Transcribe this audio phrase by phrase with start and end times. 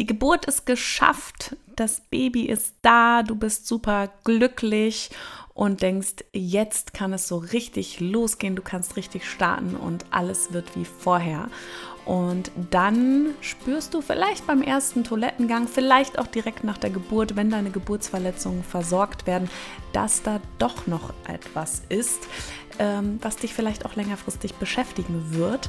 [0.00, 5.10] Die Geburt ist geschafft, das Baby ist da, du bist super glücklich
[5.52, 10.74] und denkst, jetzt kann es so richtig losgehen, du kannst richtig starten und alles wird
[10.74, 11.50] wie vorher.
[12.06, 17.50] Und dann spürst du vielleicht beim ersten Toilettengang, vielleicht auch direkt nach der Geburt, wenn
[17.50, 19.50] deine Geburtsverletzungen versorgt werden,
[19.92, 22.20] dass da doch noch etwas ist,
[22.78, 25.68] ähm, was dich vielleicht auch längerfristig beschäftigen wird.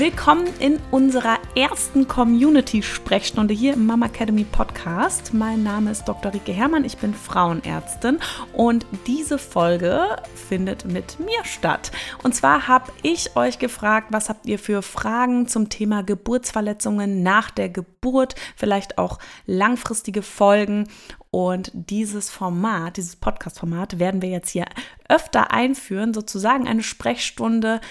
[0.00, 5.34] Willkommen in unserer ersten Community-Sprechstunde hier im Mama Academy Podcast.
[5.34, 6.32] Mein Name ist Dr.
[6.32, 8.18] Rike Herrmann, ich bin Frauenärztin
[8.54, 11.92] und diese Folge findet mit mir statt.
[12.22, 17.50] Und zwar habe ich euch gefragt, was habt ihr für Fragen zum Thema Geburtsverletzungen nach
[17.50, 20.88] der Geburt, vielleicht auch langfristige Folgen.
[21.30, 24.64] Und dieses Format, dieses Podcast-Format werden wir jetzt hier
[25.10, 27.82] öfter einführen, sozusagen eine Sprechstunde.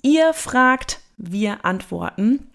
[0.00, 2.50] Ihr fragt, wir antworten.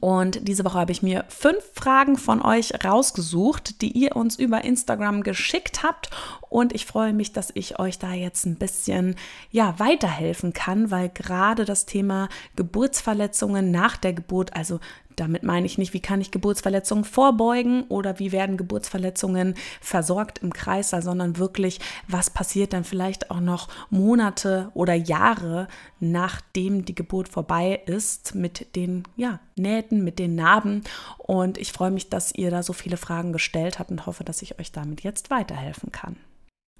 [0.00, 4.64] Und diese Woche habe ich mir fünf Fragen von euch rausgesucht, die ihr uns über
[4.64, 6.10] Instagram geschickt habt.
[6.48, 9.16] Und ich freue mich, dass ich euch da jetzt ein bisschen
[9.50, 14.80] ja, weiterhelfen kann, weil gerade das Thema Geburtsverletzungen nach der Geburt, also
[15.16, 20.52] damit meine ich nicht, wie kann ich Geburtsverletzungen vorbeugen oder wie werden Geburtsverletzungen versorgt im
[20.52, 25.68] Kreißsaal, sondern wirklich, was passiert dann vielleicht auch noch Monate oder Jahre,
[26.00, 30.82] nachdem die Geburt vorbei ist, mit den ja, Nähten, mit den Narben.
[31.18, 34.42] Und ich freue mich, dass ihr da so viele Fragen gestellt habt und hoffe, dass
[34.42, 36.16] ich euch damit jetzt weiterhelfen kann.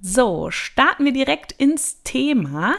[0.05, 2.75] So, starten wir direkt ins Thema.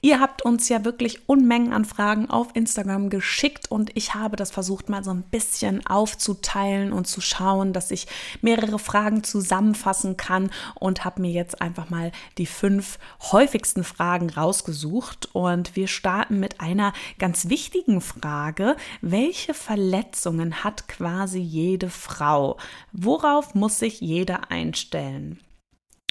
[0.00, 4.50] Ihr habt uns ja wirklich Unmengen an Fragen auf Instagram geschickt und ich habe das
[4.50, 8.08] versucht mal so ein bisschen aufzuteilen und zu schauen, dass ich
[8.42, 12.98] mehrere Fragen zusammenfassen kann und habe mir jetzt einfach mal die fünf
[13.30, 18.74] häufigsten Fragen rausgesucht und wir starten mit einer ganz wichtigen Frage.
[19.00, 22.56] Welche Verletzungen hat quasi jede Frau?
[22.90, 25.38] Worauf muss sich jeder einstellen?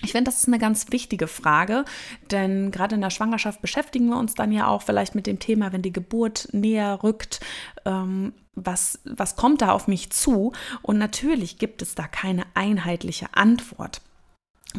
[0.03, 1.85] Ich finde, das ist eine ganz wichtige Frage,
[2.29, 5.71] denn gerade in der Schwangerschaft beschäftigen wir uns dann ja auch vielleicht mit dem Thema,
[5.71, 7.39] wenn die Geburt näher rückt,
[7.85, 10.51] ähm, was, was kommt da auf mich zu?
[10.81, 14.01] Und natürlich gibt es da keine einheitliche Antwort.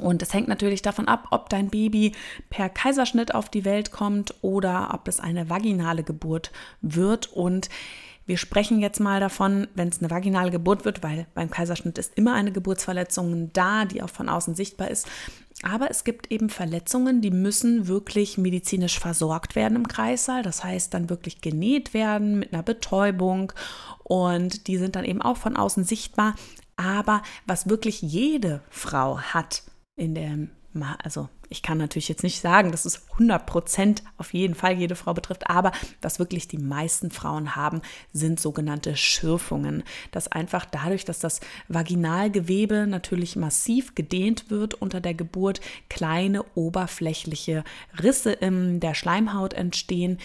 [0.01, 2.13] Und es hängt natürlich davon ab, ob dein Baby
[2.51, 7.29] per Kaiserschnitt auf die Welt kommt oder ob es eine vaginale Geburt wird.
[7.29, 7.69] Und
[8.27, 12.17] wir sprechen jetzt mal davon, wenn es eine vaginale Geburt wird, weil beim Kaiserschnitt ist
[12.17, 15.07] immer eine Geburtsverletzung da, die auch von außen sichtbar ist.
[15.63, 20.43] Aber es gibt eben Verletzungen, die müssen wirklich medizinisch versorgt werden im Kreissaal.
[20.43, 23.53] Das heißt, dann wirklich genäht werden mit einer Betäubung
[24.03, 26.35] und die sind dann eben auch von außen sichtbar.
[26.77, 29.63] Aber was wirklich jede Frau hat
[29.97, 30.49] in der
[31.03, 34.97] also ich kann natürlich jetzt nicht sagen, dass es 100 Prozent auf jeden Fall jede
[34.97, 35.73] Frau betrifft, aber
[36.03, 37.83] was wirklich die meisten Frauen haben,
[38.13, 39.85] sind sogenannte Schürfungen.
[40.11, 47.65] Das einfach dadurch, dass das Vaginalgewebe natürlich massiv gedehnt wird unter der Geburt, kleine oberflächliche
[48.03, 50.19] Risse in der Schleimhaut entstehen,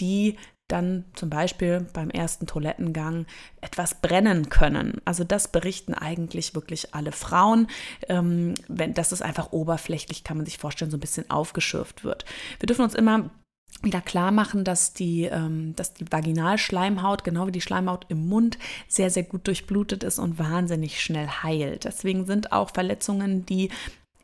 [0.00, 0.36] die
[0.68, 3.26] dann zum Beispiel beim ersten Toilettengang
[3.60, 5.00] etwas brennen können.
[5.04, 7.68] Also das berichten eigentlich wirklich alle Frauen.
[8.08, 12.24] Ähm, wenn, das ist einfach oberflächlich, kann man sich vorstellen, so ein bisschen aufgeschürft wird.
[12.58, 13.30] Wir dürfen uns immer
[13.82, 18.58] wieder klar machen, dass die, ähm, dass die Vaginalschleimhaut, genau wie die Schleimhaut im Mund,
[18.88, 21.84] sehr, sehr gut durchblutet ist und wahnsinnig schnell heilt.
[21.84, 23.70] Deswegen sind auch Verletzungen, die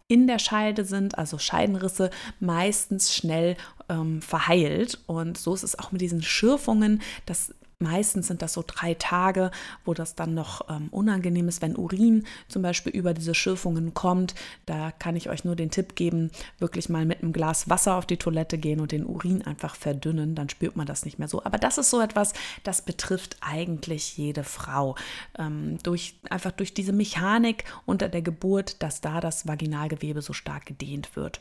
[0.09, 3.57] in der Scheide sind, also Scheidenrisse, meistens schnell
[3.93, 4.99] ähm, verheilt.
[5.07, 7.03] Und so ist es auch mit diesen Schürfungen.
[7.27, 9.51] Das Meistens sind das so drei Tage,
[9.85, 14.35] wo das dann noch ähm, unangenehm ist, wenn Urin zum Beispiel über diese Schürfungen kommt.
[14.67, 18.07] Da kann ich euch nur den Tipp geben, wirklich mal mit einem Glas Wasser auf
[18.07, 20.37] die Toilette gehen und den Urin einfach verdünnen.
[20.37, 21.45] Dann spürt man das nicht mehr so.
[21.45, 24.95] Aber das ist so etwas, das betrifft eigentlich jede Frau.
[25.37, 30.67] Ähm, durch, einfach durch diese Mechanik unter der Geburt, dass da das Vaginalgewebe so stark
[30.67, 31.41] gedehnt wird.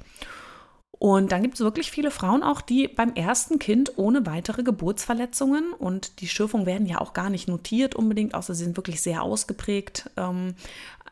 [1.01, 5.73] Und dann gibt es wirklich viele Frauen auch, die beim ersten Kind ohne weitere Geburtsverletzungen
[5.73, 9.23] und die Schürfungen werden ja auch gar nicht notiert unbedingt, außer sie sind wirklich sehr
[9.23, 10.53] ausgeprägt, ähm,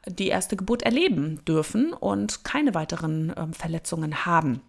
[0.06, 4.62] die erste Geburt erleben dürfen und keine weiteren ähm, Verletzungen haben.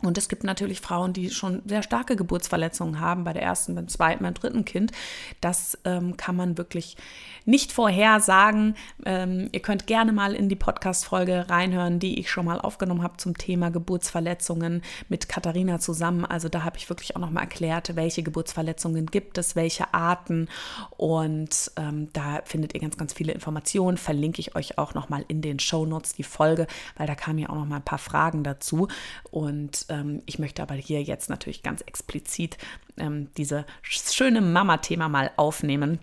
[0.00, 3.88] Und es gibt natürlich Frauen, die schon sehr starke Geburtsverletzungen haben bei der ersten, beim
[3.88, 4.92] zweiten, beim dritten Kind.
[5.40, 6.96] Das ähm, kann man wirklich
[7.44, 8.76] nicht vorhersagen.
[9.04, 13.16] Ähm, ihr könnt gerne mal in die Podcast-Folge reinhören, die ich schon mal aufgenommen habe
[13.16, 16.24] zum Thema Geburtsverletzungen mit Katharina zusammen.
[16.24, 20.48] Also da habe ich wirklich auch noch mal erklärt, welche Geburtsverletzungen gibt es, welche Arten.
[20.96, 23.96] Und ähm, da findet ihr ganz, ganz viele Informationen.
[23.96, 27.38] Verlinke ich euch auch noch mal in den Show Notes die Folge, weil da kamen
[27.38, 28.86] ja auch noch mal ein paar Fragen dazu.
[29.32, 32.58] Und ähm, ich möchte aber hier jetzt natürlich ganz explizit
[32.96, 36.00] ähm, diese schöne Mama-Thema mal aufnehmen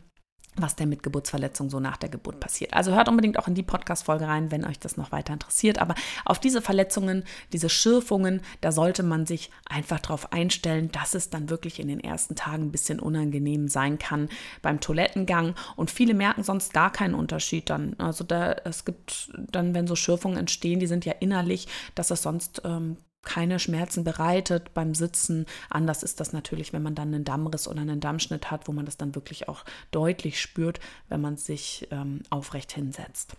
[0.57, 2.73] was denn mit Geburtsverletzungen so nach der Geburt passiert.
[2.73, 5.79] Also hört unbedingt auch in die Podcast-Folge rein, wenn euch das noch weiter interessiert.
[5.79, 11.29] Aber auf diese Verletzungen, diese Schürfungen, da sollte man sich einfach darauf einstellen, dass es
[11.29, 14.29] dann wirklich in den ersten Tagen ein bisschen unangenehm sein kann
[14.61, 15.55] beim Toilettengang.
[15.75, 17.95] Und viele merken sonst gar keinen Unterschied dann.
[17.97, 22.21] Also da, es gibt dann, wenn so Schürfungen entstehen, die sind ja innerlich, dass es
[22.21, 25.45] sonst ähm, keine Schmerzen bereitet beim Sitzen.
[25.69, 28.86] Anders ist das natürlich, wenn man dann einen Dammriss oder einen Dammschnitt hat, wo man
[28.86, 30.80] das dann wirklich auch deutlich spürt,
[31.10, 33.36] wenn man sich ähm, aufrecht hinsetzt.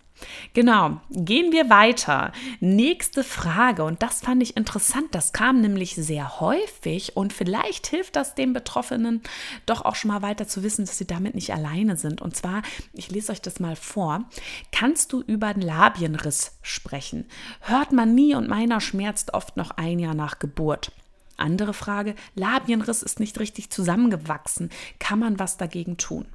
[0.53, 2.31] Genau, gehen wir weiter.
[2.59, 8.15] Nächste Frage, und das fand ich interessant, das kam nämlich sehr häufig und vielleicht hilft
[8.15, 9.21] das den Betroffenen
[9.65, 12.21] doch auch schon mal weiter zu wissen, dass sie damit nicht alleine sind.
[12.21, 12.63] Und zwar,
[12.93, 14.25] ich lese euch das mal vor,
[14.71, 17.25] kannst du über den Labienriss sprechen?
[17.61, 20.91] Hört man nie und meiner schmerzt oft noch ein Jahr nach Geburt.
[21.37, 24.69] Andere Frage, Labienriss ist nicht richtig zusammengewachsen.
[24.99, 26.25] Kann man was dagegen tun?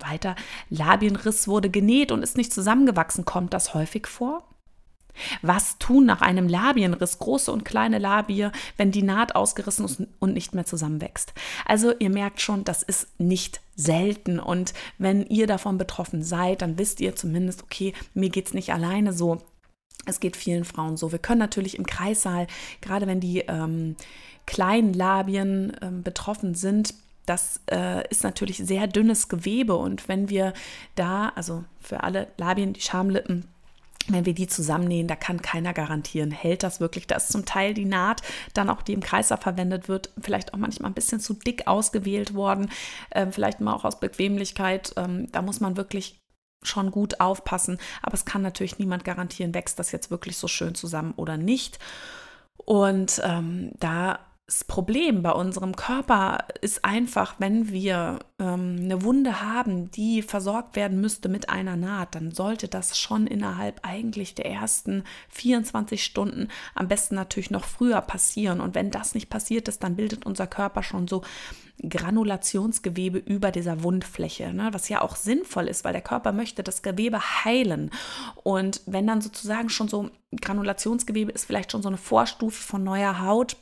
[0.00, 0.36] Weiter,
[0.68, 3.24] Labienriss wurde genäht und ist nicht zusammengewachsen.
[3.24, 4.44] Kommt das häufig vor?
[5.42, 10.34] Was tun nach einem Labienriss, große und kleine Labie, wenn die Naht ausgerissen ist und
[10.34, 11.34] nicht mehr zusammenwächst?
[11.66, 14.38] Also ihr merkt schon, das ist nicht selten.
[14.38, 18.72] Und wenn ihr davon betroffen seid, dann wisst ihr zumindest, okay, mir geht es nicht
[18.72, 19.40] alleine so.
[20.08, 21.12] Es geht vielen Frauen so.
[21.12, 22.46] Wir können natürlich im Kreissaal,
[22.80, 23.96] gerade wenn die ähm,
[24.46, 26.94] kleinen Labien ähm, betroffen sind,
[27.26, 30.54] das äh, ist natürlich sehr dünnes Gewebe und wenn wir
[30.94, 33.46] da, also für alle Labien, die Schamlippen,
[34.08, 37.06] wenn wir die zusammennähen, da kann keiner garantieren, hält das wirklich.
[37.06, 38.22] Da ist zum Teil die Naht,
[38.54, 42.32] dann auch die im Kreiser verwendet wird, vielleicht auch manchmal ein bisschen zu dick ausgewählt
[42.32, 42.70] worden,
[43.10, 44.94] äh, vielleicht mal auch aus Bequemlichkeit.
[44.96, 46.16] Ähm, da muss man wirklich
[46.62, 50.74] schon gut aufpassen, aber es kann natürlich niemand garantieren, wächst das jetzt wirklich so schön
[50.74, 51.78] zusammen oder nicht.
[52.56, 59.42] Und ähm, da das Problem bei unserem Körper ist einfach, wenn wir ähm, eine Wunde
[59.42, 64.46] haben, die versorgt werden müsste mit einer Naht, dann sollte das schon innerhalb eigentlich der
[64.46, 68.62] ersten 24 Stunden, am besten natürlich noch früher passieren.
[68.62, 71.20] Und wenn das nicht passiert ist, dann bildet unser Körper schon so
[71.86, 74.70] Granulationsgewebe über dieser Wundfläche, ne?
[74.72, 77.90] was ja auch sinnvoll ist, weil der Körper möchte das Gewebe heilen.
[78.44, 80.08] Und wenn dann sozusagen schon so
[80.40, 83.58] Granulationsgewebe ist, vielleicht schon so eine Vorstufe von neuer Haut,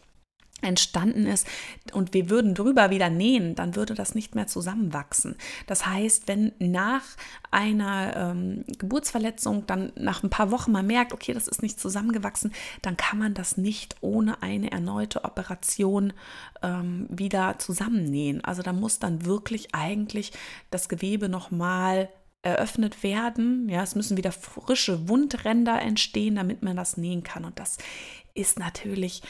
[0.63, 1.47] entstanden ist
[1.93, 5.37] und wir würden drüber wieder nähen, dann würde das nicht mehr zusammenwachsen.
[5.67, 7.03] Das heißt, wenn nach
[7.51, 12.53] einer ähm, Geburtsverletzung dann nach ein paar Wochen man merkt, okay, das ist nicht zusammengewachsen,
[12.81, 16.15] dann kann man das nicht ohne eine erneute Operation
[16.63, 18.43] ähm, wieder zusammennähen.
[18.43, 20.33] Also da muss dann wirklich eigentlich
[20.71, 22.09] das Gewebe nochmal
[22.41, 23.69] eröffnet werden.
[23.69, 27.45] Ja, es müssen wieder frische Wundränder entstehen, damit man das nähen kann.
[27.45, 27.77] Und das
[28.35, 29.23] ist natürlich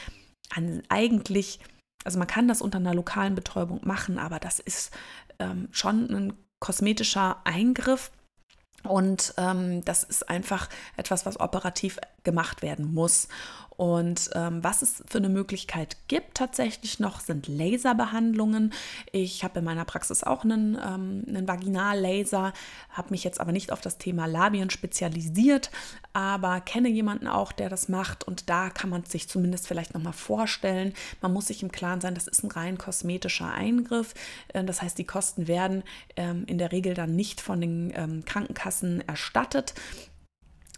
[0.53, 1.59] an eigentlich,
[2.03, 4.91] also man kann das unter einer lokalen Betäubung machen, aber das ist
[5.39, 8.11] ähm, schon ein kosmetischer Eingriff.
[8.83, 13.27] Und ähm, das ist einfach etwas, was operativ gemacht werden muss.
[13.77, 18.73] Und ähm, was es für eine Möglichkeit gibt tatsächlich noch, sind Laserbehandlungen.
[19.11, 22.53] Ich habe in meiner Praxis auch einen, ähm, einen Vaginallaser,
[22.89, 25.69] habe mich jetzt aber nicht auf das Thema Labien spezialisiert,
[26.11, 30.13] aber kenne jemanden auch, der das macht und da kann man sich zumindest vielleicht nochmal
[30.13, 30.93] vorstellen.
[31.21, 34.15] Man muss sich im Klaren sein, das ist ein rein kosmetischer Eingriff.
[34.47, 35.83] Äh, das heißt, die Kosten werden
[36.15, 39.75] ähm, in der Regel dann nicht von den ähm, Krankenkassen erstattet.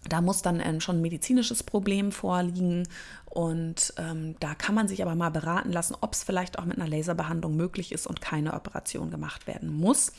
[0.07, 2.87] Da muss dann ähm, schon ein medizinisches Problem vorliegen
[3.25, 6.77] und ähm, da kann man sich aber mal beraten lassen, ob es vielleicht auch mit
[6.79, 10.13] einer Laserbehandlung möglich ist und keine Operation gemacht werden muss.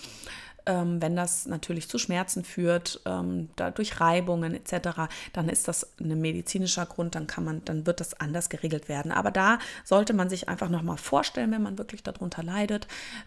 [0.67, 6.21] Ähm, wenn das natürlich zu Schmerzen führt, ähm, durch Reibungen etc., dann ist das ein
[6.21, 9.13] medizinischer Grund, dann kann man, dann wird das anders geregelt werden.
[9.13, 12.87] Aber da sollte man sich einfach nochmal vorstellen, wenn man wirklich darunter leidet.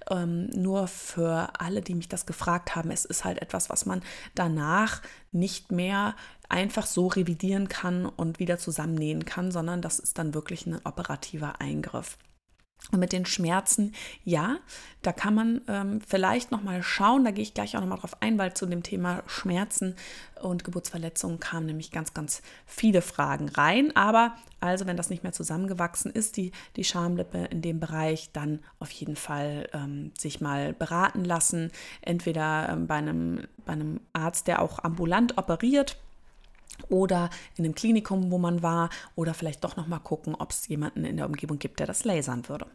[0.09, 4.01] Ähm, nur für alle, die mich das gefragt haben, es ist halt etwas, was man
[4.35, 6.15] danach nicht mehr
[6.49, 11.59] einfach so revidieren kann und wieder zusammennähen kann, sondern das ist dann wirklich ein operativer
[11.59, 12.17] Eingriff.
[12.91, 14.57] Und mit den Schmerzen, ja,
[15.01, 18.37] da kann man ähm, vielleicht nochmal schauen, da gehe ich gleich auch nochmal drauf ein,
[18.37, 19.95] weil zu dem Thema Schmerzen
[20.41, 23.95] und Geburtsverletzungen kamen nämlich ganz, ganz viele Fragen rein.
[23.95, 28.59] Aber also, wenn das nicht mehr zusammengewachsen ist, die, die Schamlippe in dem Bereich, dann
[28.79, 31.71] auf jeden Fall ähm, sich mal beraten lassen.
[32.01, 35.97] Entweder ähm, bei, einem, bei einem Arzt, der auch ambulant operiert
[36.89, 40.67] oder in einem Klinikum, wo man war, oder vielleicht doch noch mal gucken, ob es
[40.67, 42.67] jemanden in der Umgebung gibt, der das lasern würde.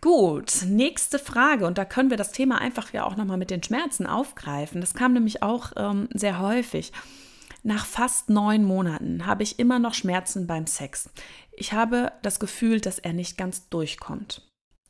[0.00, 1.66] Gut, nächste Frage.
[1.66, 4.80] Und da können wir das Thema einfach ja auch nochmal mit den Schmerzen aufgreifen.
[4.80, 6.92] Das kam nämlich auch ähm, sehr häufig.
[7.62, 11.10] Nach fast neun Monaten habe ich immer noch Schmerzen beim Sex.
[11.52, 14.45] Ich habe das Gefühl, dass er nicht ganz durchkommt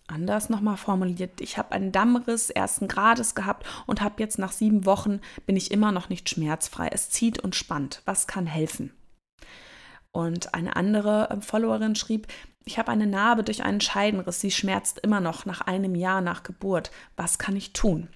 [0.08, 4.86] anders nochmal formuliert, ich habe einen Dammriss ersten Grades gehabt und habe jetzt nach sieben
[4.86, 6.88] Wochen bin ich immer noch nicht schmerzfrei.
[6.92, 8.02] Es zieht und spannt.
[8.04, 8.92] Was kann helfen?
[10.12, 12.26] Und eine andere ähm, Followerin schrieb,
[12.64, 14.40] ich habe eine Narbe durch einen Scheidenriss.
[14.40, 16.90] Sie schmerzt immer noch nach einem Jahr nach Geburt.
[17.16, 18.08] Was kann ich tun?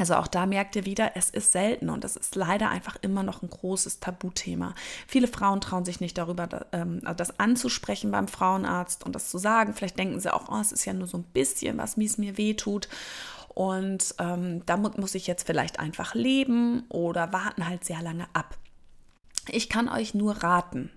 [0.00, 3.22] Also auch da merkt ihr wieder, es ist selten und es ist leider einfach immer
[3.22, 4.74] noch ein großes Tabuthema.
[5.06, 9.74] Viele Frauen trauen sich nicht darüber, ähm, das anzusprechen beim Frauenarzt und das zu sagen.
[9.74, 12.38] Vielleicht denken sie auch, oh, es ist ja nur so ein bisschen, was es mir
[12.38, 12.88] wehtut.
[13.50, 18.56] Und ähm, damit muss ich jetzt vielleicht einfach leben oder warten halt sehr lange ab.
[19.48, 20.90] Ich kann euch nur raten,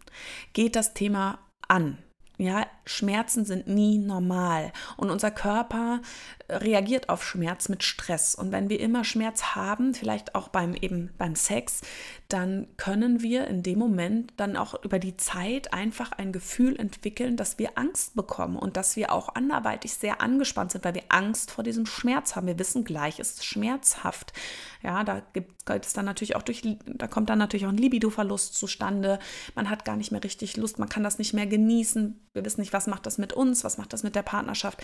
[0.53, 1.97] geht das Thema an.
[2.37, 6.01] Ja, Schmerzen sind nie normal und unser Körper
[6.49, 8.35] reagiert auf Schmerz mit Stress.
[8.35, 11.81] Und wenn wir immer Schmerz haben, vielleicht auch beim eben beim Sex,
[12.27, 17.37] dann können wir in dem Moment dann auch über die Zeit einfach ein Gefühl entwickeln,
[17.37, 21.51] dass wir Angst bekommen und dass wir auch anderweitig sehr angespannt sind, weil wir Angst
[21.51, 22.47] vor diesem Schmerz haben.
[22.47, 24.33] Wir wissen gleich, es ist schmerzhaft.
[24.81, 28.55] Ja, da gibt es dann natürlich auch durch, da kommt dann natürlich auch ein Libidoverlust
[28.55, 29.19] zustande.
[29.55, 32.19] Man hat gar nicht mehr richtig Lust, man kann das nicht mehr genießen.
[32.33, 34.83] Wir wissen nicht, was macht das mit uns, was macht das mit der Partnerschaft.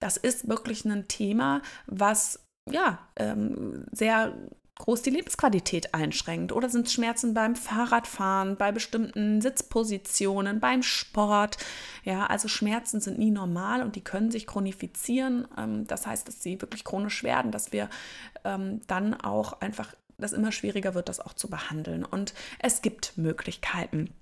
[0.00, 4.34] Das ist wirklich ein Thema, was ja ähm, sehr
[4.76, 6.52] groß die Lebensqualität einschränkt?
[6.52, 11.58] Oder sind es Schmerzen beim Fahrradfahren, bei bestimmten Sitzpositionen, beim Sport?
[12.02, 15.46] Ja, also Schmerzen sind nie normal und die können sich chronifizieren.
[15.56, 17.88] Ähm, das heißt, dass sie wirklich chronisch werden, dass wir
[18.44, 22.04] ähm, dann auch einfach, dass immer schwieriger wird, das auch zu behandeln.
[22.04, 24.12] Und es gibt Möglichkeiten.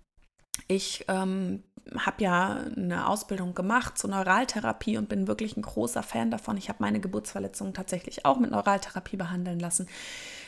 [0.68, 1.62] Ich ähm,
[1.96, 6.56] habe ja eine Ausbildung gemacht zur Neuraltherapie und bin wirklich ein großer Fan davon.
[6.56, 9.88] Ich habe meine Geburtsverletzungen tatsächlich auch mit Neuraltherapie behandeln lassen.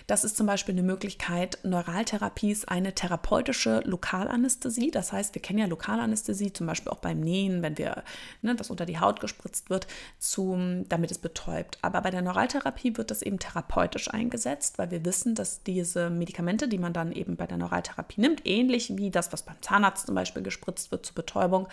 [0.07, 1.59] Das ist zum Beispiel eine Möglichkeit.
[1.63, 4.91] Neuraltherapie ist eine therapeutische Lokalanästhesie.
[4.91, 8.05] Das heißt, wir kennen ja Lokalanästhesie, zum Beispiel auch beim Nähen, wenn wir,
[8.43, 9.87] ne, das unter die Haut gespritzt wird,
[10.19, 11.79] zum, damit es betäubt.
[11.81, 16.69] Aber bei der Neuraltherapie wird das eben therapeutisch eingesetzt, weil wir wissen, dass diese Medikamente,
[16.69, 20.15] die man dann eben bei der Neuraltherapie nimmt, ähnlich wie das, was beim Zahnarzt zum
[20.15, 21.67] Beispiel gespritzt wird zur Betäubung,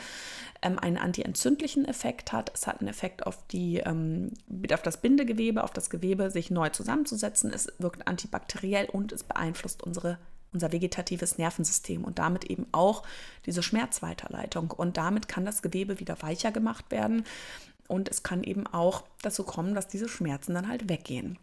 [0.62, 2.50] ähm, einen antientzündlichen Effekt hat.
[2.54, 4.32] Es hat einen Effekt auf, die, ähm,
[4.72, 7.52] auf das Bindegewebe, auf das Gewebe, sich neu zusammenzusetzen.
[7.52, 10.18] Es wirkt anti antibakteriell und es beeinflusst unsere,
[10.54, 13.04] unser vegetatives Nervensystem und damit eben auch
[13.46, 14.72] diese Schmerzweiterleitung.
[14.72, 17.26] Und damit kann das Gewebe wieder weicher gemacht werden
[17.88, 21.38] und es kann eben auch dazu kommen, dass diese Schmerzen dann halt weggehen.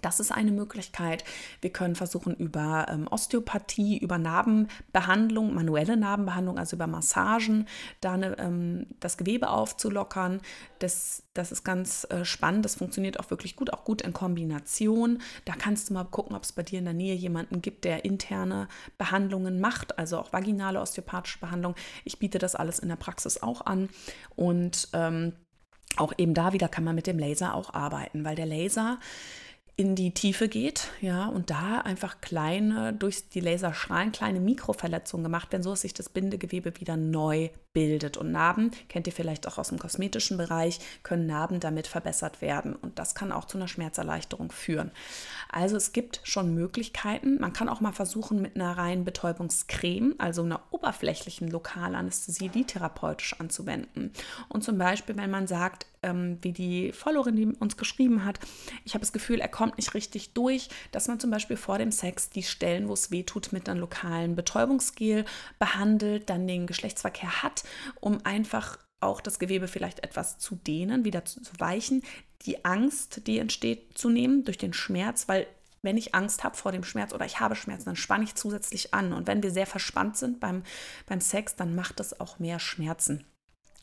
[0.00, 1.22] Das ist eine Möglichkeit.
[1.60, 7.68] Wir können versuchen, über ähm, Osteopathie, über Narbenbehandlung, manuelle Narbenbehandlung, also über Massagen,
[8.00, 10.40] da ähm, das Gewebe aufzulockern.
[10.78, 12.64] Das, das ist ganz äh, spannend.
[12.64, 15.20] Das funktioniert auch wirklich gut, auch gut in Kombination.
[15.44, 18.04] Da kannst du mal gucken, ob es bei dir in der Nähe jemanden gibt, der
[18.06, 21.74] interne Behandlungen macht, also auch vaginale osteopathische Behandlung.
[22.04, 23.90] Ich biete das alles in der Praxis auch an.
[24.36, 25.34] Und ähm,
[25.96, 28.98] auch eben da wieder kann man mit dem Laser auch arbeiten, weil der Laser
[29.76, 35.52] in die Tiefe geht, ja, und da einfach kleine, durch die Laserstrahlen kleine Mikroverletzungen gemacht
[35.52, 38.16] werden, so dass sich das Bindegewebe wieder neu bildet.
[38.16, 42.74] Und Narben, kennt ihr vielleicht auch aus dem kosmetischen Bereich, können Narben damit verbessert werden.
[42.76, 44.90] Und das kann auch zu einer Schmerzerleichterung führen.
[45.50, 47.40] Also es gibt schon Möglichkeiten.
[47.40, 53.38] Man kann auch mal versuchen, mit einer reinen Betäubungscreme, also einer oberflächlichen Lokalanästhesie, die therapeutisch
[53.40, 54.12] anzuwenden.
[54.48, 58.40] Und zum Beispiel, wenn man sagt, ähm, wie die Followerin, die uns geschrieben hat,
[58.84, 61.92] ich habe das Gefühl, er kommt nicht richtig durch, dass man zum Beispiel vor dem
[61.92, 65.24] Sex die Stellen, wo es weh tut, mit einem lokalen Betäubungsgel
[65.58, 67.61] behandelt, dann den Geschlechtsverkehr hat,
[68.00, 72.02] um einfach auch das Gewebe vielleicht etwas zu dehnen, wieder zu, zu weichen,
[72.42, 75.46] die Angst, die entsteht, zu nehmen durch den Schmerz, weil
[75.82, 78.94] wenn ich Angst habe vor dem Schmerz oder ich habe Schmerzen, dann spanne ich zusätzlich
[78.94, 79.12] an.
[79.12, 80.62] Und wenn wir sehr verspannt sind beim,
[81.06, 83.24] beim Sex, dann macht das auch mehr Schmerzen.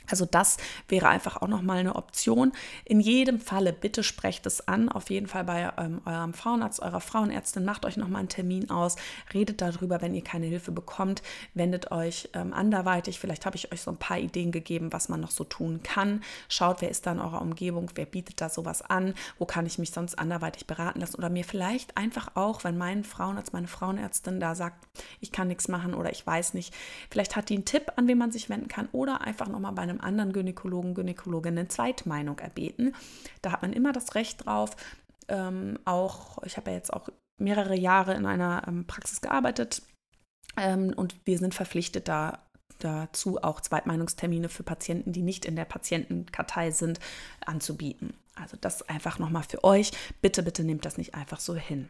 [0.09, 2.51] Also das wäre einfach auch nochmal eine Option.
[2.85, 7.01] In jedem Falle bitte sprecht es an, auf jeden Fall bei ähm, eurem Frauenarzt, eurer
[7.01, 8.95] Frauenärztin, macht euch nochmal einen Termin aus,
[9.33, 11.21] redet darüber, wenn ihr keine Hilfe bekommt,
[11.53, 13.19] wendet euch ähm, anderweitig.
[13.19, 16.21] Vielleicht habe ich euch so ein paar Ideen gegeben, was man noch so tun kann.
[16.47, 19.77] Schaut, wer ist da in eurer Umgebung, wer bietet da sowas an, wo kann ich
[19.77, 21.17] mich sonst anderweitig beraten lassen?
[21.17, 24.87] Oder mir vielleicht einfach auch, wenn mein Frauenarzt, meine Frauenärztin da sagt,
[25.19, 26.73] ich kann nichts machen oder ich weiß nicht,
[27.09, 28.89] vielleicht hat die einen Tipp, an wen man sich wenden kann.
[28.91, 32.95] Oder einfach nochmal bei einem anderen Gynäkologen, Gynäkologin eine Zweitmeinung erbeten.
[33.41, 34.75] Da hat man immer das Recht drauf.
[35.27, 39.81] Ähm, auch, ich habe ja jetzt auch mehrere Jahre in einer ähm, Praxis gearbeitet
[40.57, 42.39] ähm, und wir sind verpflichtet, da
[42.79, 46.99] dazu auch Zweitmeinungstermine für Patienten, die nicht in der Patientenkartei sind,
[47.45, 48.13] anzubieten.
[48.35, 49.91] Also das einfach nochmal für euch.
[50.21, 51.89] Bitte, bitte nehmt das nicht einfach so hin.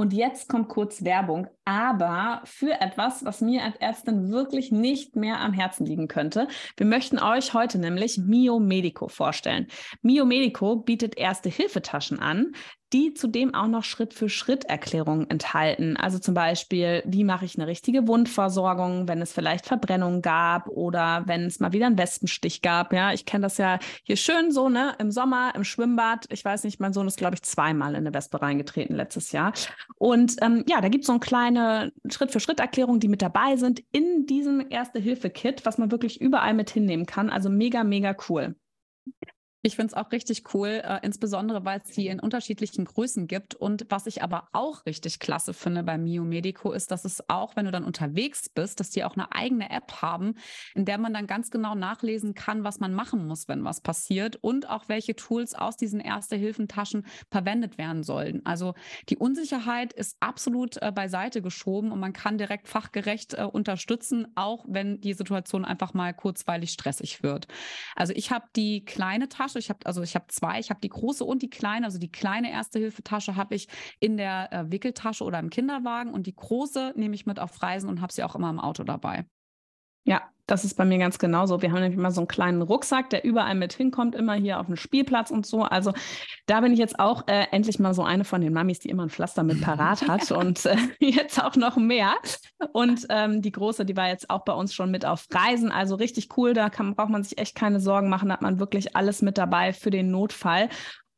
[0.00, 5.40] Und jetzt kommt kurz Werbung, aber für etwas, was mir als Ärztin wirklich nicht mehr
[5.40, 6.48] am Herzen liegen könnte.
[6.78, 9.66] Wir möchten euch heute nämlich Mio Medico vorstellen.
[10.00, 12.52] Mio Medico bietet erste Hilfetaschen an,
[12.92, 15.96] die zudem auch noch Schritt-für-Schritt-Erklärungen enthalten.
[15.96, 21.22] Also zum Beispiel, wie mache ich eine richtige Wundversorgung, wenn es vielleicht Verbrennung gab oder
[21.26, 22.92] wenn es mal wieder einen Wespenstich gab.
[22.92, 26.26] Ja, ich kenne das ja hier schön so, ne, im Sommer, im Schwimmbad.
[26.30, 29.52] Ich weiß nicht, mein Sohn ist, glaube ich, zweimal in eine Wespe reingetreten letztes Jahr.
[29.96, 34.26] Und ähm, ja, da gibt es so eine kleine Schritt-für-Schritt-Erklärung, die mit dabei sind in
[34.26, 37.30] diesem Erste-Hilfe-Kit, was man wirklich überall mit hinnehmen kann.
[37.30, 38.56] Also mega, mega cool.
[39.62, 43.54] Ich finde es auch richtig cool, äh, insbesondere weil es die in unterschiedlichen Größen gibt.
[43.54, 47.56] Und was ich aber auch richtig klasse finde bei Mio Medico ist, dass es auch,
[47.56, 50.36] wenn du dann unterwegs bist, dass die auch eine eigene App haben,
[50.74, 54.36] in der man dann ganz genau nachlesen kann, was man machen muss, wenn was passiert
[54.36, 58.40] und auch welche Tools aus diesen Erste-Hilfen-Taschen verwendet werden sollen.
[58.46, 58.72] Also
[59.10, 64.64] die Unsicherheit ist absolut äh, beiseite geschoben und man kann direkt fachgerecht äh, unterstützen, auch
[64.66, 67.46] wenn die Situation einfach mal kurzweilig stressig wird.
[67.94, 69.58] Also ich habe die kleine Tasche Tasche.
[69.58, 70.58] Ich habe also ich habe zwei.
[70.58, 71.86] Ich habe die große und die kleine.
[71.86, 76.34] Also die kleine Erste-Hilfe-Tasche habe ich in der äh, Wickeltasche oder im Kinderwagen und die
[76.34, 79.26] große nehme ich mit auf Reisen und habe sie auch immer im Auto dabei.
[80.04, 81.62] Ja, das ist bei mir ganz genauso.
[81.62, 84.66] Wir haben nämlich immer so einen kleinen Rucksack, der überall mit hinkommt, immer hier auf
[84.66, 85.62] dem Spielplatz und so.
[85.62, 85.92] Also
[86.46, 89.04] da bin ich jetzt auch äh, endlich mal so eine von den Mamis, die immer
[89.04, 92.14] ein Pflaster mit parat hat und äh, jetzt auch noch mehr.
[92.72, 95.70] Und ähm, die große, die war jetzt auch bei uns schon mit auf Reisen.
[95.70, 98.58] Also richtig cool, da kann, braucht man sich echt keine Sorgen machen, da hat man
[98.58, 100.68] wirklich alles mit dabei für den Notfall.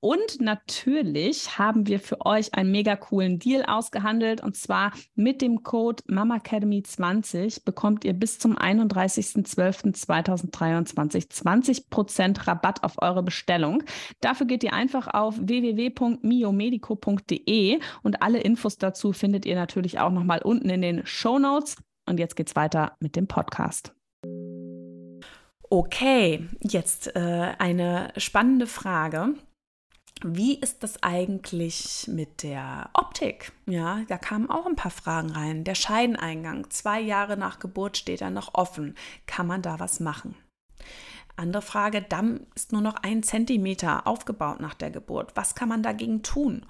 [0.05, 4.43] Und natürlich haben wir für euch einen mega coolen Deal ausgehandelt.
[4.43, 13.23] Und zwar mit dem Code MAMAcademy20 bekommt ihr bis zum 31.12.2023 20% Rabatt auf eure
[13.23, 13.85] Bestellung.
[14.21, 20.43] Dafür geht ihr einfach auf www.miomedico.de und alle Infos dazu findet ihr natürlich auch nochmal
[20.43, 21.77] unten in den Show Notes.
[22.07, 23.95] Und jetzt geht's weiter mit dem Podcast.
[25.71, 29.37] Okay, jetzt äh, eine spannende Frage.
[30.25, 33.53] Wie ist das eigentlich mit der Optik?
[33.67, 35.65] Ja, da kamen auch ein paar Fragen rein.
[35.65, 38.95] Der Scheideneingang, zwei Jahre nach Geburt steht er noch offen.
[39.27, 40.37] Kann man da was machen?
[41.35, 45.33] Andere Frage, Damm ist nur noch ein Zentimeter aufgebaut nach der Geburt.
[45.35, 46.67] Was kann man dagegen tun?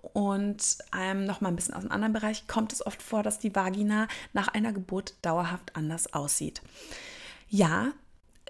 [0.00, 3.54] Und ähm, nochmal ein bisschen aus einem anderen Bereich kommt es oft vor, dass die
[3.54, 6.62] Vagina nach einer Geburt dauerhaft anders aussieht.
[7.48, 7.92] Ja,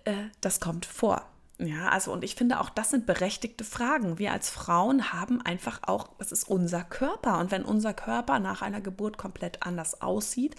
[0.04, 1.26] äh, das kommt vor.
[1.58, 4.18] Ja, also und ich finde auch, das sind berechtigte Fragen.
[4.18, 7.38] Wir als Frauen haben einfach auch, das ist unser Körper.
[7.38, 10.56] Und wenn unser Körper nach einer Geburt komplett anders aussieht,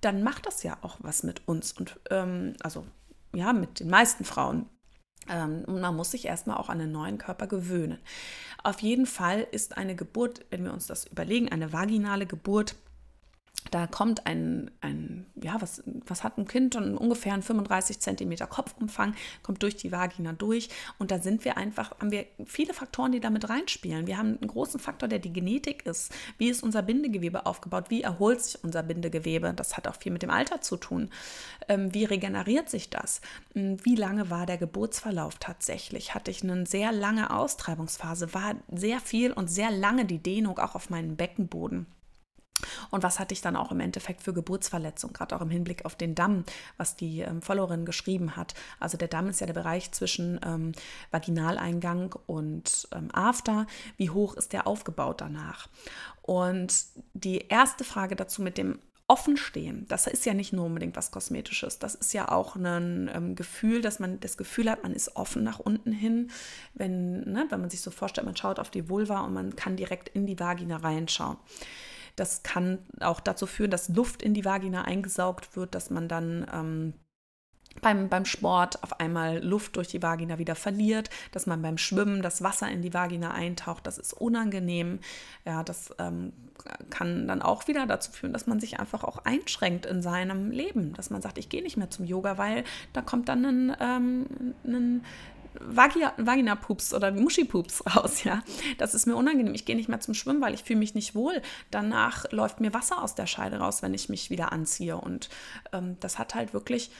[0.00, 1.72] dann macht das ja auch was mit uns.
[1.72, 2.86] Und ähm, also
[3.34, 4.66] ja, mit den meisten Frauen.
[5.28, 7.98] Ähm, man muss sich erstmal auch an den neuen Körper gewöhnen.
[8.62, 12.74] Auf jeden Fall ist eine Geburt, wenn wir uns das überlegen, eine vaginale Geburt
[13.70, 16.76] da kommt ein, ein, ja, was, was hat ein Kind?
[16.76, 20.68] Und ungefähr einen 35 Zentimeter Kopfumfang, kommt durch die Vagina durch.
[20.98, 24.06] Und da sind wir einfach, haben wir viele Faktoren, die damit reinspielen.
[24.06, 26.12] Wir haben einen großen Faktor, der die Genetik ist.
[26.38, 27.86] Wie ist unser Bindegewebe aufgebaut?
[27.88, 29.52] Wie erholt sich unser Bindegewebe?
[29.54, 31.10] Das hat auch viel mit dem Alter zu tun.
[31.68, 33.20] Ähm, wie regeneriert sich das?
[33.54, 36.14] Hm, wie lange war der Geburtsverlauf tatsächlich?
[36.14, 38.34] Hatte ich eine sehr lange Austreibungsphase?
[38.34, 41.86] War sehr viel und sehr lange die Dehnung auch auf meinem Beckenboden?
[42.90, 45.96] Und was hatte ich dann auch im Endeffekt für Geburtsverletzung, gerade auch im Hinblick auf
[45.96, 46.44] den Damm,
[46.76, 48.54] was die ähm, Followerin geschrieben hat.
[48.80, 50.72] Also der Damm ist ja der Bereich zwischen ähm,
[51.10, 53.66] Vaginaleingang und ähm, After.
[53.96, 55.68] Wie hoch ist der aufgebaut danach?
[56.22, 58.78] Und die erste Frage dazu mit dem
[59.10, 61.78] Offenstehen, das ist ja nicht nur unbedingt was Kosmetisches.
[61.78, 65.42] Das ist ja auch ein ähm, Gefühl, dass man das Gefühl hat, man ist offen
[65.42, 66.30] nach unten hin.
[66.74, 69.76] Wenn, ne, wenn man sich so vorstellt, man schaut auf die Vulva und man kann
[69.76, 71.38] direkt in die Vagina reinschauen.
[72.18, 76.46] Das kann auch dazu führen, dass Luft in die Vagina eingesaugt wird, dass man dann
[76.52, 76.94] ähm,
[77.80, 82.22] beim, beim Sport auf einmal Luft durch die Vagina wieder verliert, dass man beim Schwimmen
[82.22, 83.86] das Wasser in die Vagina eintaucht.
[83.86, 85.00] Das ist unangenehm.
[85.44, 86.32] Ja, das ähm,
[86.90, 90.92] kann dann auch wieder dazu führen, dass man sich einfach auch einschränkt in seinem Leben.
[90.94, 94.26] Dass man sagt, ich gehe nicht mehr zum Yoga, weil da kommt dann ein, ähm,
[94.64, 95.04] ein
[95.60, 98.42] Vagina, Vagina-Pups oder Muschi-Pups raus, ja.
[98.78, 99.54] Das ist mir unangenehm.
[99.54, 101.42] Ich gehe nicht mehr zum Schwimmen, weil ich fühle mich nicht wohl.
[101.70, 104.96] Danach läuft mir Wasser aus der Scheide raus, wenn ich mich wieder anziehe.
[104.96, 105.28] Und
[105.72, 106.90] ähm, das hat halt wirklich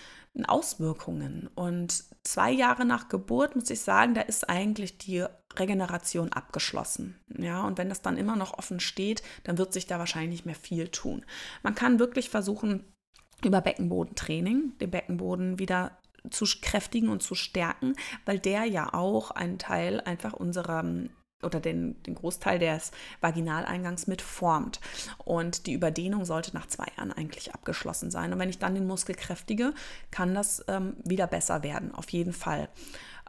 [0.46, 1.48] Auswirkungen.
[1.54, 5.24] Und zwei Jahre nach Geburt muss ich sagen, da ist eigentlich die
[5.56, 7.18] Regeneration abgeschlossen.
[7.36, 10.46] Ja, und wenn das dann immer noch offen steht, dann wird sich da wahrscheinlich nicht
[10.46, 11.24] mehr viel tun.
[11.62, 12.84] Man kann wirklich versuchen,
[13.44, 15.98] über Beckenbodentraining den Beckenboden wieder
[16.30, 20.84] zu kräftigen und zu stärken, weil der ja auch ein Teil einfach unserer
[21.42, 24.80] oder den, den Großteil des Vaginaleingangs mit formt.
[25.24, 28.32] Und die Überdehnung sollte nach zwei Jahren eigentlich abgeschlossen sein.
[28.32, 29.72] Und wenn ich dann den Muskel kräftige,
[30.10, 32.68] kann das ähm, wieder besser werden, auf jeden Fall.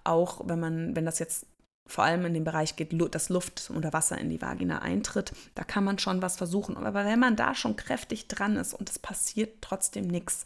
[0.03, 1.45] Auch wenn man, wenn das jetzt
[1.85, 5.63] vor allem in dem Bereich geht, dass Luft oder Wasser in die Vagina eintritt, da
[5.63, 6.77] kann man schon was versuchen.
[6.77, 10.45] Aber wenn man da schon kräftig dran ist und es passiert trotzdem nichts,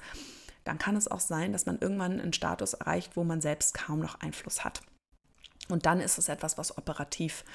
[0.63, 3.99] dann kann es auch sein, dass man irgendwann einen Status erreicht, wo man selbst kaum
[3.99, 4.81] noch Einfluss hat.
[5.69, 7.45] Und dann ist es etwas, was operativ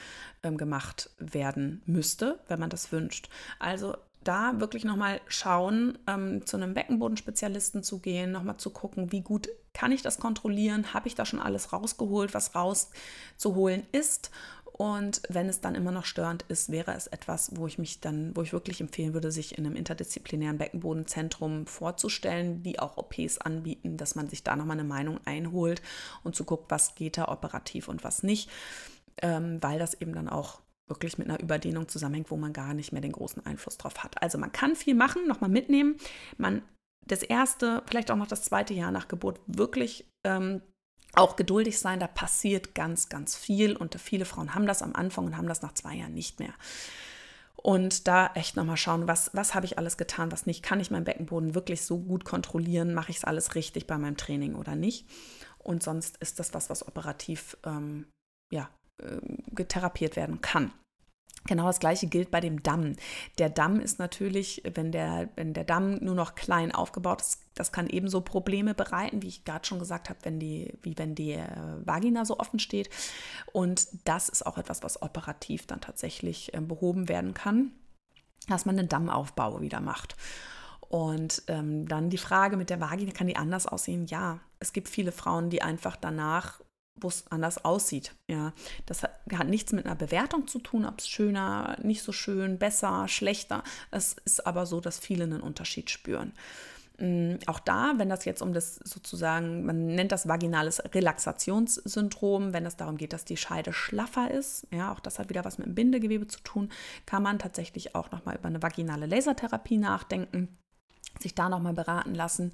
[0.43, 3.29] ähm, gemacht werden müsste, wenn man das wünscht.
[3.59, 9.21] Also da wirklich nochmal schauen, ähm, zu einem Beckenbodenspezialisten zu gehen, nochmal zu gucken, wie
[9.21, 14.31] gut kann ich das kontrollieren, habe ich da schon alles rausgeholt, was rauszuholen ist
[14.79, 18.35] und wenn es dann immer noch störend ist, wäre es etwas, wo ich mich dann,
[18.37, 23.97] wo ich wirklich empfehlen würde, sich in einem interdisziplinären Beckenbodenzentrum vorzustellen, die auch OPs anbieten,
[23.97, 25.83] dass man sich da nochmal eine Meinung einholt
[26.23, 28.51] und zu guckt, was geht da operativ und was nicht,
[29.21, 32.93] ähm, weil das eben dann auch wirklich mit einer Überdehnung zusammenhängt, wo man gar nicht
[32.93, 34.23] mehr den großen Einfluss drauf hat.
[34.23, 35.97] Also man kann viel machen, nochmal mitnehmen.
[36.37, 36.63] Man
[37.05, 40.63] das erste, vielleicht auch noch das zweite Jahr nach Geburt wirklich ähm,
[41.15, 45.27] auch geduldig sein, da passiert ganz, ganz viel und viele Frauen haben das am Anfang
[45.27, 46.53] und haben das nach zwei Jahren nicht mehr.
[47.57, 50.63] Und da echt nochmal schauen, was, was habe ich alles getan, was nicht.
[50.63, 52.95] Kann ich meinen Beckenboden wirklich so gut kontrollieren?
[52.95, 55.07] Mache ich es alles richtig bei meinem Training oder nicht?
[55.59, 58.07] Und sonst ist das was, was operativ ähm,
[58.53, 58.71] ja,
[59.03, 60.73] äh, therapiert werden kann.
[61.49, 62.93] Genau das gleiche gilt bei dem Damm.
[63.39, 67.73] Der Damm ist natürlich, wenn der, wenn der Damm nur noch klein aufgebaut ist, das
[67.73, 71.47] kann ebenso Probleme bereiten, wie ich gerade schon gesagt habe, wie wenn die äh,
[71.85, 72.91] Vagina so offen steht.
[73.51, 77.73] Und das ist auch etwas, was operativ dann tatsächlich äh, behoben werden kann,
[78.47, 80.17] dass man den Dammaufbau wieder macht.
[80.91, 84.07] Und ähm, dann die Frage mit der Vagina, kann die anders aussehen?
[84.07, 86.61] Ja, es gibt viele Frauen, die einfach danach
[87.01, 88.15] wo es anders aussieht.
[88.27, 88.53] Ja,
[88.87, 92.59] das hat, hat, nichts mit einer Bewertung zu tun, ob es schöner, nicht so schön,
[92.59, 93.63] besser, schlechter.
[93.91, 96.33] Es ist aber so, dass viele einen Unterschied spüren.
[96.99, 102.67] Ähm, auch da, wenn das jetzt um das sozusagen, man nennt das vaginales Relaxationssyndrom, wenn
[102.67, 105.69] es darum geht, dass die Scheide schlaffer ist, ja, auch das hat wieder was mit
[105.69, 106.71] dem Bindegewebe zu tun,
[107.07, 110.49] kann man tatsächlich auch nochmal über eine vaginale Lasertherapie nachdenken
[111.23, 112.53] sich da nochmal beraten lassen.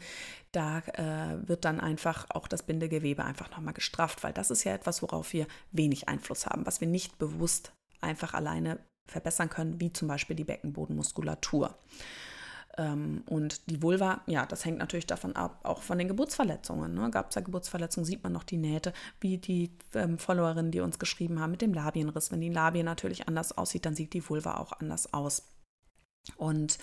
[0.53, 4.73] Da äh, wird dann einfach auch das Bindegewebe einfach nochmal gestrafft, weil das ist ja
[4.73, 9.93] etwas, worauf wir wenig Einfluss haben, was wir nicht bewusst einfach alleine verbessern können, wie
[9.93, 11.79] zum Beispiel die Beckenbodenmuskulatur.
[12.77, 16.95] Ähm, und die Vulva, ja, das hängt natürlich davon ab, auch von den Geburtsverletzungen.
[16.95, 17.11] Ne?
[17.11, 20.99] Gab es ja Geburtsverletzungen, sieht man noch die Nähte, wie die ähm, Followerinnen, die uns
[20.99, 22.33] geschrieben haben, mit dem Labienriss.
[22.33, 25.54] Wenn die Labie natürlich anders aussieht, dann sieht die Vulva auch anders aus.
[26.37, 26.79] Und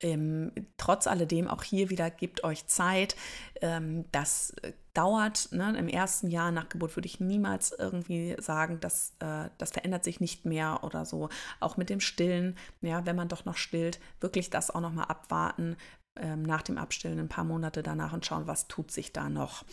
[0.00, 3.16] ähm, trotz alledem auch hier wieder gebt euch Zeit.
[3.60, 4.54] Ähm, das
[4.94, 5.50] dauert.
[5.52, 5.76] Ne?
[5.78, 10.20] Im ersten Jahr nach Geburt würde ich niemals irgendwie sagen, dass äh, das verändert sich
[10.20, 11.28] nicht mehr oder so.
[11.60, 15.04] Auch mit dem Stillen, ja, wenn man doch noch stillt, wirklich das auch noch mal
[15.04, 15.76] abwarten
[16.16, 19.64] ähm, nach dem Abstillen ein paar Monate danach und schauen, was tut sich da noch.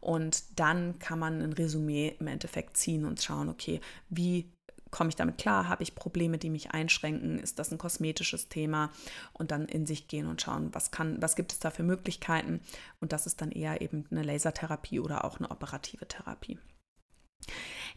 [0.00, 4.52] Und dann kann man ein Resümee im Endeffekt ziehen und schauen, okay, wie
[4.90, 5.68] komme ich damit klar?
[5.68, 7.38] Habe ich Probleme, die mich einschränken?
[7.38, 8.90] Ist das ein kosmetisches Thema?
[9.32, 12.60] Und dann in sich gehen und schauen, was kann, was gibt es da für Möglichkeiten?
[13.00, 16.58] Und das ist dann eher eben eine Lasertherapie oder auch eine operative Therapie.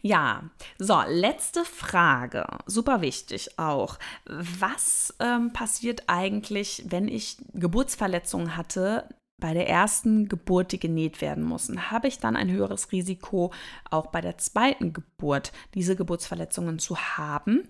[0.00, 3.98] Ja, so, letzte Frage, super wichtig auch.
[4.24, 9.08] Was ähm, passiert eigentlich, wenn ich Geburtsverletzungen hatte
[9.42, 13.52] bei der ersten Geburt, die genäht werden müssen, habe ich dann ein höheres Risiko,
[13.90, 17.68] auch bei der zweiten Geburt diese Geburtsverletzungen zu haben.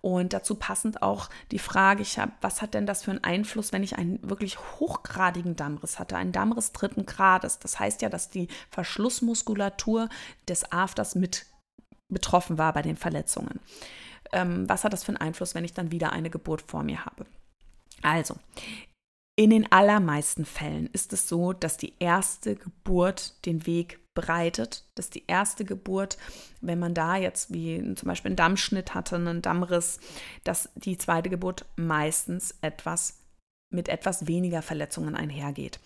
[0.00, 3.72] Und dazu passend auch die Frage, ich habe, was hat denn das für einen Einfluss,
[3.72, 7.58] wenn ich einen wirklich hochgradigen Dammriss hatte, einen Dammriss dritten Grades?
[7.58, 10.08] Das heißt ja, dass die Verschlussmuskulatur
[10.48, 11.46] des Afters mit
[12.08, 13.58] betroffen war bei den Verletzungen.
[14.30, 17.04] Ähm, was hat das für einen Einfluss, wenn ich dann wieder eine Geburt vor mir
[17.04, 17.26] habe?
[18.00, 18.36] Also,
[19.36, 25.08] In den allermeisten Fällen ist es so, dass die erste Geburt den Weg bereitet, dass
[25.08, 26.18] die erste Geburt,
[26.60, 30.00] wenn man da jetzt wie zum Beispiel einen Dammschnitt hatte, einen Dammriss,
[30.44, 33.16] dass die zweite Geburt meistens etwas
[33.72, 35.78] mit etwas weniger Verletzungen einhergeht.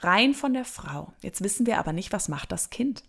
[0.00, 1.12] Rein von der Frau.
[1.22, 3.04] Jetzt wissen wir aber nicht, was macht das Kind.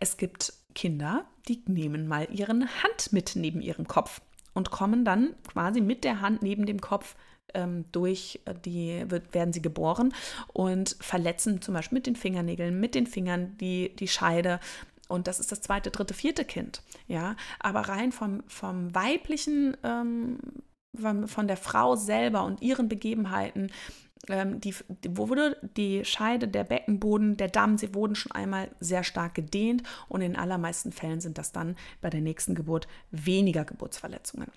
[0.00, 4.20] Es gibt Kinder, die nehmen mal ihren Hand mit neben ihrem Kopf
[4.54, 7.14] und kommen dann quasi mit der Hand neben dem Kopf
[7.92, 10.12] durch äh, die wird, werden sie geboren
[10.52, 14.60] und verletzen zum Beispiel mit den Fingernägeln, mit den Fingern die, die Scheide.
[15.08, 16.82] Und das ist das zweite, dritte, vierte Kind.
[17.08, 20.38] Ja, aber rein vom, vom weiblichen, ähm,
[20.98, 23.70] von, von der Frau selber und ihren Begebenheiten
[24.28, 24.74] ähm, die,
[25.08, 29.82] wo wurde die Scheide, der Beckenboden, der Damm, sie wurden schon einmal sehr stark gedehnt
[30.08, 34.50] und in allermeisten Fällen sind das dann bei der nächsten Geburt weniger Geburtsverletzungen.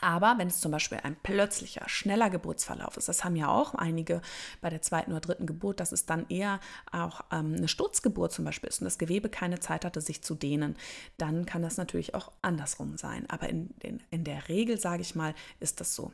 [0.00, 4.22] Aber wenn es zum Beispiel ein plötzlicher, schneller Geburtsverlauf ist, das haben ja auch einige
[4.60, 6.60] bei der zweiten oder dritten Geburt, dass es dann eher
[6.92, 10.34] auch ähm, eine Sturzgeburt zum Beispiel ist und das Gewebe keine Zeit hatte, sich zu
[10.34, 10.76] dehnen,
[11.16, 13.28] dann kann das natürlich auch andersrum sein.
[13.28, 16.12] Aber in, in, in der Regel, sage ich mal, ist das so.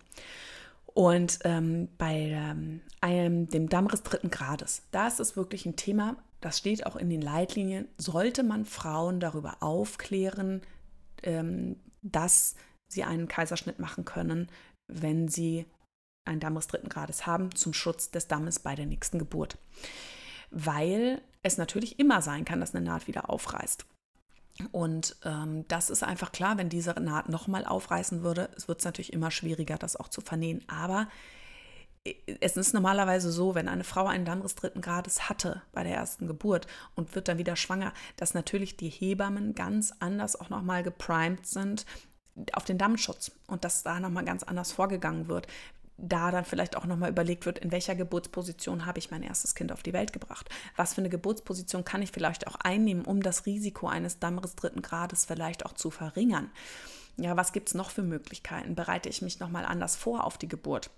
[0.95, 6.17] Und ähm, bei ähm, einem, dem Dammriss dritten Grades, da ist es wirklich ein Thema,
[6.41, 10.63] das steht auch in den Leitlinien, sollte man Frauen darüber aufklären,
[11.23, 12.55] ähm, dass
[12.89, 14.51] sie einen Kaiserschnitt machen können,
[14.89, 15.67] wenn sie
[16.25, 19.59] einen Dammriss dritten Grades haben, zum Schutz des Dammes bei der nächsten Geburt.
[20.51, 23.85] Weil es natürlich immer sein kann, dass eine Naht wieder aufreißt.
[24.71, 28.85] Und ähm, das ist einfach klar, wenn diese Naht nochmal aufreißen würde, es wird es
[28.85, 30.63] natürlich immer schwieriger, das auch zu vernähen.
[30.69, 31.09] Aber
[32.05, 35.95] äh, es ist normalerweise so, wenn eine Frau einen Dammriss dritten Grades hatte bei der
[35.95, 40.85] ersten Geburt und wird dann wieder schwanger, dass natürlich die Hebammen ganz anders auch nochmal
[40.85, 41.85] geprimed sind
[42.53, 45.47] auf den Dammschutz und dass da nochmal ganz anders vorgegangen wird
[45.97, 49.71] da dann vielleicht auch nochmal überlegt wird, in welcher Geburtsposition habe ich mein erstes Kind
[49.71, 50.49] auf die Welt gebracht?
[50.77, 54.83] Was für eine Geburtsposition kann ich vielleicht auch einnehmen, um das Risiko eines Dammriss dritten
[54.83, 56.51] Grades vielleicht auch zu verringern?
[57.17, 58.75] Ja, was gibt es noch für Möglichkeiten?
[58.75, 60.91] Bereite ich mich nochmal anders vor auf die Geburt?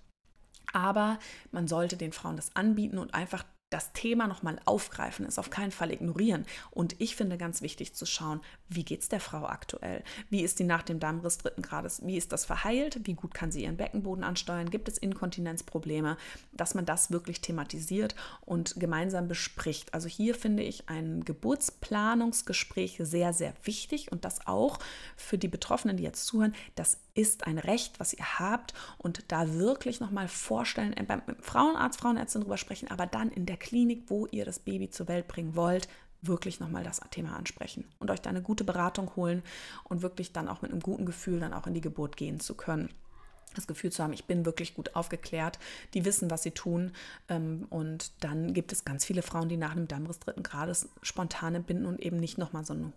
[0.72, 1.18] Aber
[1.53, 3.44] man sollte den Frauen das anbieten und einfach
[3.77, 6.47] das Thema nochmal aufgreifen, es auf keinen Fall ignorieren.
[6.71, 10.03] Und ich finde ganz wichtig zu schauen, wie geht es der Frau aktuell?
[10.31, 12.01] Wie ist sie nach dem Dammriss dritten Grades?
[12.03, 13.01] Wie ist das verheilt?
[13.07, 14.71] Wie gut kann sie ihren Beckenboden ansteuern?
[14.71, 16.17] Gibt es Inkontinenzprobleme?
[16.53, 19.93] Dass man das wirklich thematisiert und gemeinsam bespricht.
[19.93, 24.79] Also hier finde ich ein Geburtsplanungsgespräch sehr, sehr wichtig und das auch
[25.17, 29.55] für die Betroffenen, die jetzt zuhören, das ist ein Recht, was ihr habt und da
[29.55, 34.27] wirklich nochmal vorstellen, äh, beim Frauenarzt, Frauenärztin drüber sprechen, aber dann in der Klinik, wo
[34.27, 35.89] ihr das Baby zur Welt bringen wollt,
[36.23, 39.43] wirklich nochmal das Thema ansprechen und euch da eine gute Beratung holen
[39.85, 42.55] und wirklich dann auch mit einem guten Gefühl dann auch in die Geburt gehen zu
[42.55, 42.91] können
[43.57, 45.59] das Gefühl zu haben, ich bin wirklich gut aufgeklärt,
[45.95, 46.93] die wissen, was sie tun.
[47.29, 51.55] Ähm, und dann gibt es ganz viele Frauen, die nach einem Dammriss dritten Grades spontan
[51.55, 52.93] entbinden und eben nicht nochmal so eine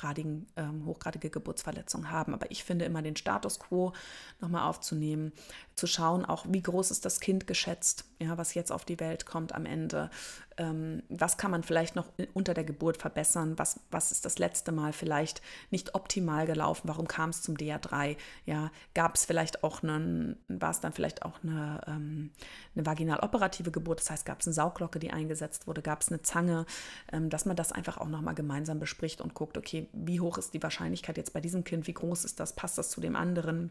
[0.00, 2.34] hochgradigen, ähm, hochgradige Geburtsverletzung haben.
[2.34, 3.92] Aber ich finde immer den Status quo
[4.40, 5.32] nochmal aufzunehmen,
[5.74, 9.26] zu schauen, auch wie groß ist das Kind geschätzt, ja, was jetzt auf die Welt
[9.26, 10.10] kommt am Ende.
[10.58, 13.58] Ähm, was kann man vielleicht noch unter der Geburt verbessern?
[13.58, 16.82] Was, was ist das letzte Mal vielleicht nicht optimal gelaufen?
[16.86, 18.16] Warum kam es zum DA3?
[18.44, 22.30] Ja, gab es vielleicht auch einen, war es dann vielleicht auch eine, ähm,
[22.74, 24.00] eine vaginal-operative Geburt?
[24.00, 25.80] Das heißt, gab es eine Sauglocke, die eingesetzt wurde?
[25.80, 26.66] Gab es eine Zange?
[27.10, 30.54] Ähm, dass man das einfach auch nochmal gemeinsam bespricht und guckt, okay, wie hoch ist
[30.54, 31.86] die Wahrscheinlichkeit jetzt bei diesem Kind?
[31.86, 32.54] Wie groß ist das?
[32.54, 33.70] Passt das zu dem anderen?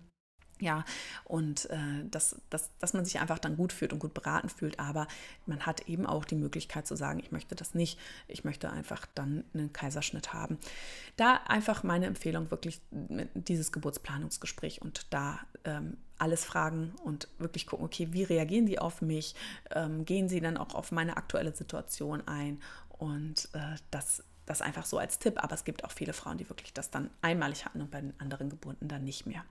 [0.62, 0.84] Ja,
[1.24, 4.78] und äh, dass, dass, dass man sich einfach dann gut fühlt und gut beraten fühlt,
[4.78, 5.08] aber
[5.46, 9.06] man hat eben auch die Möglichkeit zu sagen, ich möchte das nicht, ich möchte einfach
[9.16, 10.58] dann einen Kaiserschnitt haben.
[11.16, 17.86] Da einfach meine Empfehlung, wirklich dieses Geburtsplanungsgespräch und da ähm, alles fragen und wirklich gucken,
[17.86, 19.36] okay, wie reagieren die auf mich?
[19.72, 22.62] Ähm, gehen sie dann auch auf meine aktuelle Situation ein?
[23.00, 26.50] Und äh, das das einfach so als Tipp, aber es gibt auch viele Frauen, die
[26.50, 29.46] wirklich das dann einmalig hatten und bei den anderen Geburten dann nicht mehr.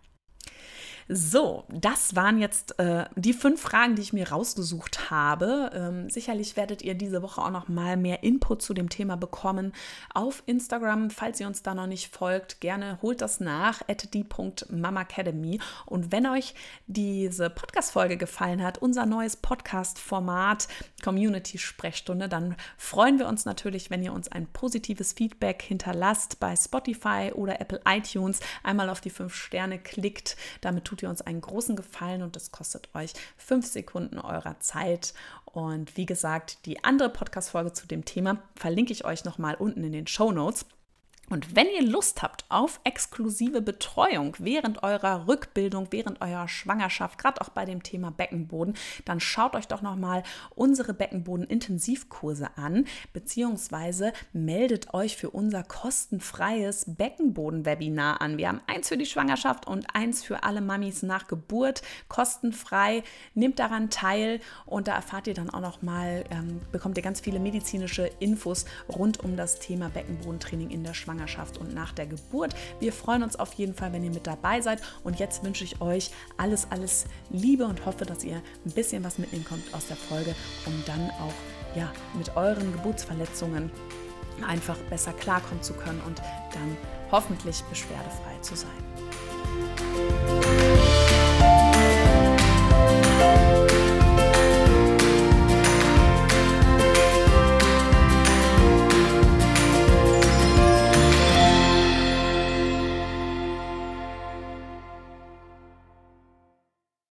[1.11, 5.71] So, das waren jetzt äh, die fünf Fragen, die ich mir rausgesucht habe.
[5.73, 9.73] Ähm, sicherlich werdet ihr diese Woche auch noch mal mehr Input zu dem Thema bekommen
[10.13, 11.09] auf Instagram.
[11.09, 15.61] Falls ihr uns da noch nicht folgt, gerne holt das nach at die.mamacademy.
[15.87, 16.55] Und wenn euch
[16.87, 20.69] diese Podcast-Folge gefallen hat, unser neues Podcast-Format
[21.03, 27.33] Community-Sprechstunde, dann freuen wir uns natürlich, wenn ihr uns ein positives Feedback hinterlasst bei Spotify
[27.35, 28.41] oder Apple iTunes.
[28.63, 30.37] Einmal auf die fünf Sterne klickt.
[30.61, 34.59] Damit tut tut ihr uns einen großen Gefallen und es kostet euch fünf Sekunden eurer
[34.59, 35.15] Zeit.
[35.45, 39.93] Und wie gesagt, die andere Podcast-Folge zu dem Thema verlinke ich euch nochmal unten in
[39.93, 40.67] den Show Notes.
[41.31, 47.41] Und wenn ihr Lust habt auf exklusive Betreuung während eurer Rückbildung, während eurer Schwangerschaft, gerade
[47.43, 50.23] auch bei dem Thema Beckenboden, dann schaut euch doch nochmal
[50.55, 58.39] unsere Beckenboden-Intensivkurse an, beziehungsweise meldet euch für unser kostenfreies Beckenboden-Webinar an.
[58.39, 63.03] Wir haben eins für die Schwangerschaft und eins für alle Mamis nach Geburt, kostenfrei.
[63.35, 67.39] Nehmt daran teil und da erfahrt ihr dann auch nochmal, ähm, bekommt ihr ganz viele
[67.39, 71.18] medizinische Infos rund um das Thema Beckenbodentraining in der Schwangerschaft.
[71.19, 72.55] Schwangerschaft und nach der Geburt.
[72.81, 74.81] Wir freuen uns auf jeden Fall, wenn ihr mit dabei seid.
[75.03, 79.19] Und jetzt wünsche ich euch alles, alles Liebe und hoffe, dass ihr ein bisschen was
[79.19, 80.35] mitnehmen könnt aus der Folge,
[80.67, 83.71] um dann auch ja, mit euren Geburtsverletzungen
[84.47, 86.21] einfach besser klarkommen zu können und
[86.53, 86.77] dann
[87.11, 88.69] hoffentlich beschwerdefrei zu sein.